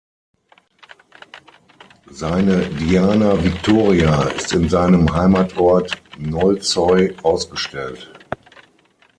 [2.09, 8.11] Seine "Diana Victoria" ist in seinem Heimatort Nólsoy ausgestellt.